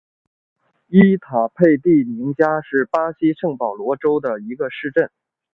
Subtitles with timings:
[0.87, 5.11] 伊塔佩蒂宁加是巴西圣保罗州的一个市镇。